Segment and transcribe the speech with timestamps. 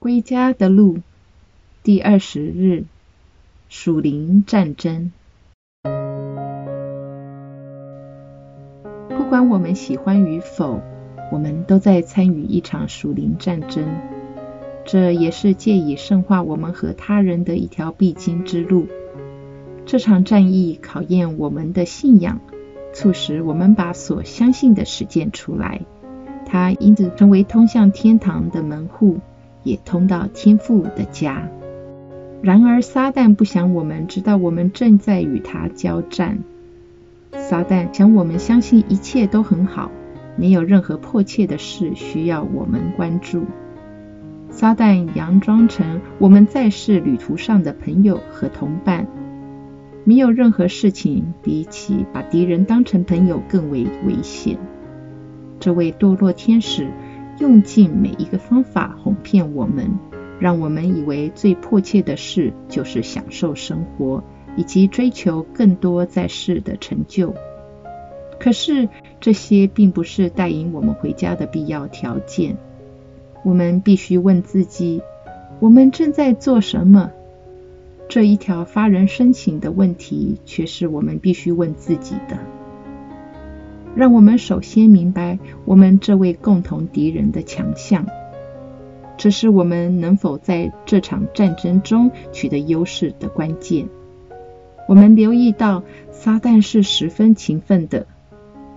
[0.00, 0.98] 归家的路，
[1.82, 2.84] 第二十日，
[3.68, 5.10] 属灵战争。
[9.08, 10.80] 不管我们喜欢与否，
[11.32, 13.84] 我们都在参与一场属灵战争。
[14.84, 18.86] 这也是借以圣化我们和他人的一条必经之路。
[19.84, 22.40] 这场战役考验我们的信仰，
[22.92, 25.80] 促使我们把所相信的实践出来。
[26.46, 29.18] 它因此成为通向天堂的门户。
[29.68, 31.48] 也通到天父的家。
[32.40, 36.38] 然而，撒旦不想我们知道我们正在与他交战。
[37.32, 39.90] 撒旦想我们相信一切都很好，
[40.36, 43.44] 没有任何迫切的事需要我们关注。
[44.50, 49.06] 撒旦佯装成我们在世旅途上的朋友和同伴。
[50.04, 54.56] 没有任何事情比起把敌人当成朋友更为危险。
[55.60, 56.86] 这位堕落天使。
[57.38, 59.98] 用尽每一个方法哄骗我们，
[60.40, 64.24] 让我们以为最迫切的事就是享受生活，
[64.56, 67.34] 以及追求更多在世的成就。
[68.40, 68.88] 可是
[69.20, 72.56] 这些并不是带引我们回家的必要条件。
[73.44, 75.00] 我们必须问自己：
[75.60, 77.10] 我们正在做什么？
[78.08, 82.38] 这一条发人深省的问题，却是我们必须问自己的。
[83.98, 88.06] 让我们首先明白我们这位共同敌人的强项，
[89.16, 93.88] 这是我们能否在这场战争中取得优势的关键。
[94.86, 95.82] 我们留意到，
[96.12, 98.06] 撒旦是十分勤奋的。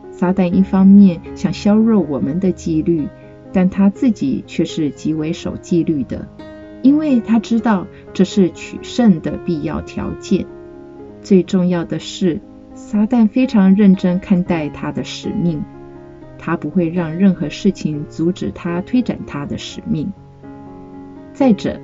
[0.09, 3.08] 撒旦一方面想削弱我们的纪律，
[3.53, 6.28] 但他自己却是极为守纪律的，
[6.81, 10.47] 因为他知道这是取胜的必要条件。
[11.22, 12.41] 最重要的是。
[12.73, 15.64] 撒旦非常认真看待他的使命，
[16.38, 20.11] 他不会让任何事情阻止他推展他的使命。
[21.33, 21.80] 再者，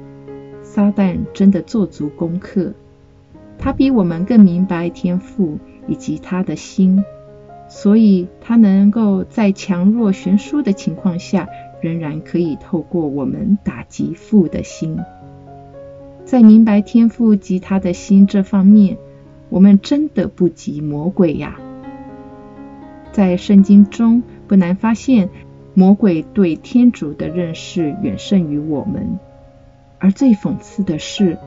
[0.63, 2.73] 撒旦真的做足功课，
[3.57, 7.03] 他比我们更明白天赋以及他的心，
[7.67, 11.47] 所以他能够在强弱悬殊的情况下，
[11.81, 14.97] 仍然可以透过我们打击父的心。
[16.25, 18.97] 在明白天赋及他的心这方面。
[19.49, 21.57] 我们真的不及魔鬼呀！
[23.11, 25.29] 在圣经中不难发现，
[25.73, 29.19] 魔鬼对天主的认识远胜于我们。
[29.99, 31.37] 而最讽刺的是，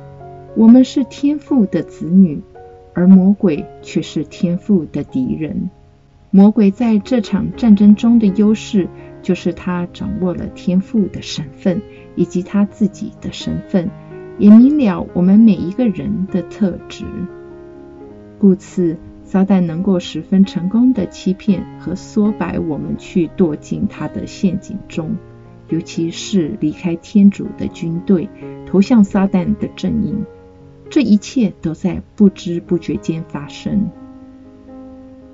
[0.57, 2.41] 我们是天父的子女，
[2.95, 5.71] 而魔鬼却是天父的敌人。
[6.31, 8.89] 魔鬼在这场战争中的优势，
[9.23, 11.83] 就是他掌握了天父的身份
[12.17, 13.91] 以及他自己的身份，
[14.39, 17.05] 也明了我们每一个人的特质。
[18.41, 25.15] 故此，撒旦能够十分成功的欺骗和缩摆我们去堕进他的陷阱中，
[25.69, 28.31] 尤其是离开天主的军队，
[28.67, 30.25] 投向撒旦的阵营。
[30.89, 33.91] 这一切都在不知不觉间发生。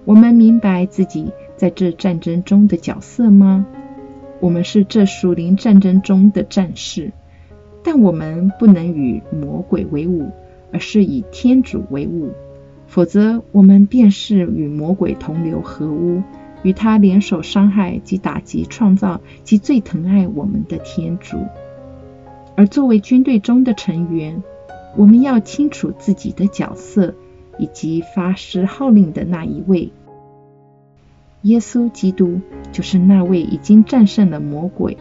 [0.04, 3.64] 我们明白自己在这战争中的角色吗？
[4.40, 7.12] 我们是这属灵战争中的战士，
[7.82, 10.30] 但我们不能与魔鬼为伍，
[10.72, 12.32] 而是以天主为伍。
[12.86, 16.22] 否则，我们便是与魔鬼同流合污，
[16.62, 21.36] 与他联手伤害及打击创造及最疼爱我们的天主。
[22.56, 24.42] 而作为军队中的成员，
[24.96, 27.14] 我们要清楚自己的角色，
[27.58, 29.92] 以及发施号令的那一位。
[31.42, 32.40] 耶稣基督
[32.72, 34.96] 就是那位已经战胜了魔鬼，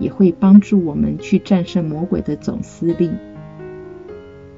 [0.00, 3.16] 也会帮助我们去战胜魔鬼的总司令。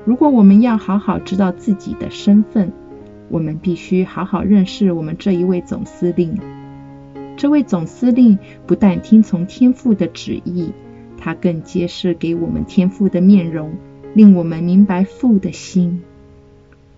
[0.09, 2.73] 如果我们要好好知道自己的身份，
[3.29, 6.39] 我们必须好好认识我们这一位总司令。
[7.37, 10.73] 这位总司令不但听从天父的旨意，
[11.19, 13.75] 他更揭示给我们天父的面容，
[14.15, 16.03] 令我们明白父的心。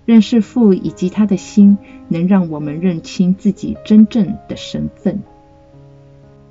[0.06, 5.20] 认识父以及他的心，能让我们认清自己真正的身份。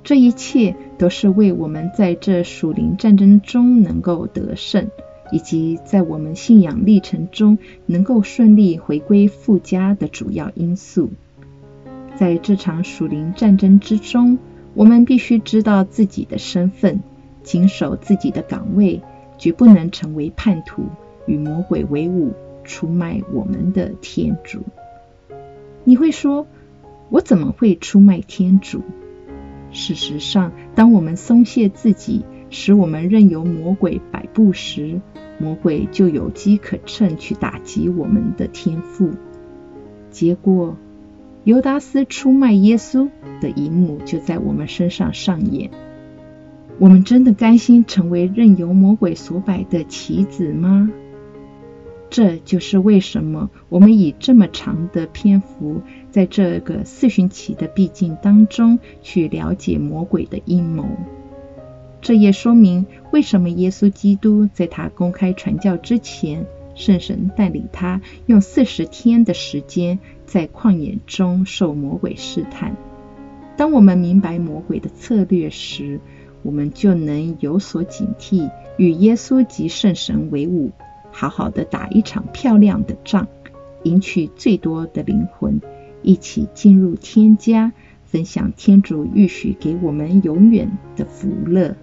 [0.04, 4.88] 这一切都是为我们在这属灵战争中能够得胜。
[5.30, 11.10] 以及在我们信仰历程中能够顺利回归父家的主要因素。
[12.16, 14.38] 在这场属灵战争之中，
[14.74, 17.00] 我们必须知道自己的身份，
[17.42, 19.02] 谨守自己的岗位，
[19.38, 20.84] 绝不能成为叛徒，
[21.26, 22.32] 与魔鬼为伍，
[22.62, 24.60] 出卖我们的天主。
[25.84, 26.46] 你会说，
[27.08, 28.82] 我怎么会出卖天主？
[29.72, 35.00] 事实上，当我们松懈自己，使我们任由魔鬼摆布时，
[35.38, 39.10] 魔鬼就有机可乘去打击我们的天赋。
[40.10, 40.76] 结果，
[41.44, 43.08] 尤达斯出卖耶稣
[43.40, 45.70] 的一幕就在我们身上上演。
[46.78, 50.90] 我们真的甘心成为任由魔鬼所摆的棋子吗？
[52.08, 60.86] 这就是为什么我们以这么长的篇幅，在这个四旬期的毕竟当中去了解魔鬼的阴谋。
[62.02, 72.74] 这也说明为什么耶稣基督在他公开传教之前，圣神带领他用四十天的时间在旷野中受魔鬼试探。
[73.56, 76.00] 当我们明白魔鬼的策略时，
[76.42, 80.70] 我们就能有所警惕，与耶稣及圣神为伍，
[81.12, 83.28] 好好的打一场漂亮的仗，
[83.82, 85.60] 赢取最多的灵魂，
[86.02, 87.74] 一起进入天家，
[88.06, 91.76] 分享天主预许给我们永远的福乐。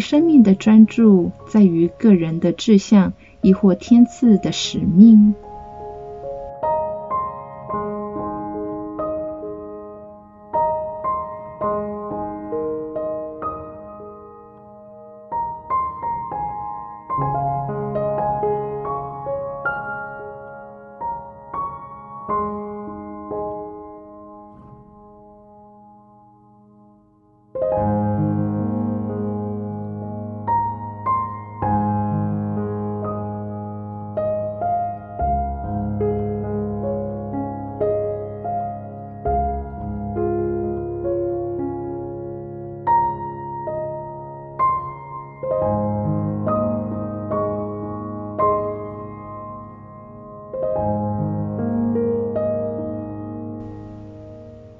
[0.00, 5.34] 生命的专注在于个人的志向，亦或天赐的使命？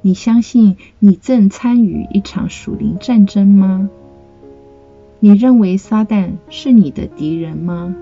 [0.08, 3.90] 你相信你正参与一场属灵战争吗？
[5.20, 7.94] 你认为撒旦是你的敌人吗？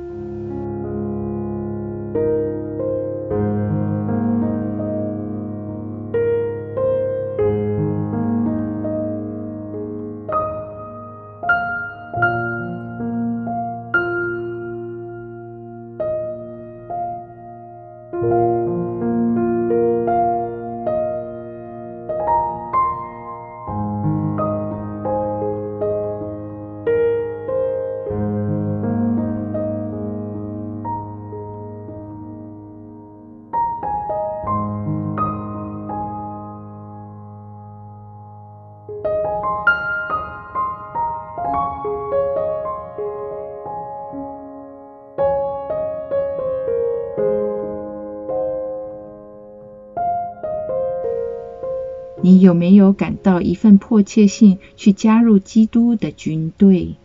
[52.26, 56.96] 你有没有感到一份迫切性，去加入基督的军队？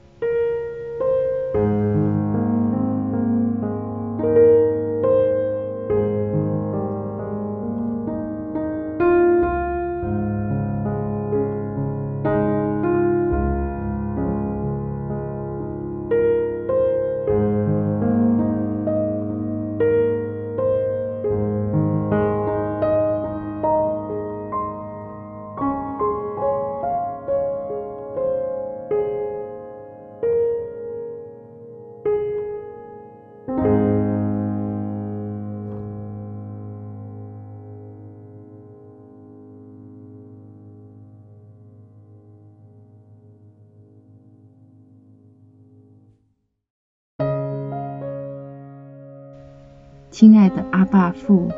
[50.11, 51.49] 亲爱的阿爸父，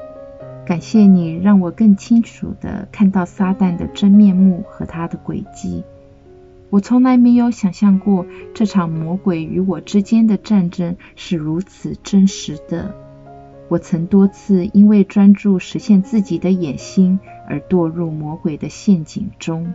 [0.63, 5.83] 感谢你让我更清楚地看到撒旦的真面目和他的诡计。
[6.69, 12.93] 我从来没有想象过这场魔鬼与我之间的战争是如此真实的。
[13.69, 17.19] 我曾多次因为专注实现自己的野心
[17.50, 19.74] 而堕入魔鬼的陷阱中。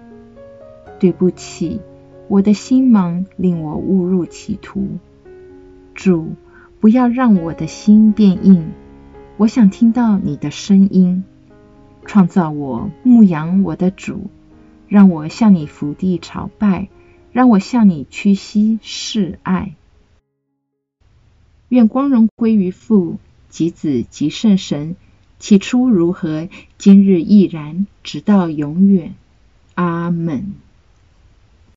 [1.01, 1.81] 对不起，
[2.29, 4.87] 我的心盲令我误入歧途。
[5.95, 6.29] 主。
[6.81, 8.71] 不要让我的心变硬，
[9.37, 11.25] 我想听到你的声音。
[12.07, 14.31] 创造我，牧养我的主，
[14.87, 16.89] 让我向你伏地朝拜，
[17.33, 19.75] 让我向你屈膝示爱。
[21.69, 23.19] 愿光荣归于父
[23.49, 24.95] 及子及圣神，
[25.41, 29.15] 起初如何，今日亦然，直到永远。
[29.75, 30.55] 阿门。